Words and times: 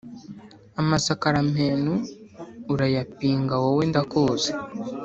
amasakaramentu 0.81 1.93
urayapinga 2.73 3.53
wowe 3.63 3.83
ndakuzi 3.91 4.51